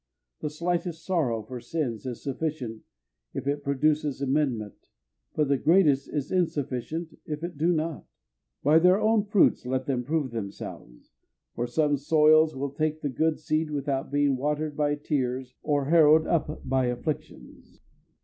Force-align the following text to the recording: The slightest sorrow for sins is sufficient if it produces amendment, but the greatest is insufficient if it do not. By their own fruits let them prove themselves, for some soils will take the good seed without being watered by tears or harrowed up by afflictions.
The 0.39 0.49
slightest 0.49 1.05
sorrow 1.05 1.43
for 1.43 1.59
sins 1.59 2.07
is 2.07 2.23
sufficient 2.23 2.81
if 3.35 3.45
it 3.45 3.63
produces 3.63 4.19
amendment, 4.19 4.89
but 5.35 5.47
the 5.47 5.59
greatest 5.59 6.09
is 6.11 6.31
insufficient 6.31 7.19
if 7.27 7.43
it 7.43 7.55
do 7.55 7.71
not. 7.71 8.07
By 8.63 8.79
their 8.79 8.99
own 8.99 9.25
fruits 9.25 9.63
let 9.63 9.85
them 9.85 10.03
prove 10.03 10.31
themselves, 10.31 11.13
for 11.53 11.67
some 11.67 11.97
soils 11.97 12.55
will 12.55 12.71
take 12.71 13.01
the 13.01 13.09
good 13.09 13.37
seed 13.37 13.69
without 13.69 14.09
being 14.11 14.37
watered 14.37 14.75
by 14.75 14.95
tears 14.95 15.53
or 15.61 15.85
harrowed 15.85 16.25
up 16.25 16.67
by 16.67 16.87
afflictions. 16.87 17.79